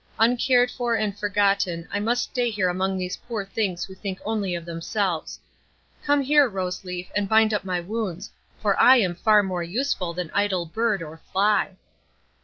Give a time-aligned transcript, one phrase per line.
[0.17, 4.55] Uncared for and forgotten, I must stay here among these poor things who think only
[4.55, 5.39] of themselves.
[6.03, 10.15] Come here, Rose Leaf, and bind up my wounds, for I am far more useful
[10.15, 11.75] than idle bird or fly."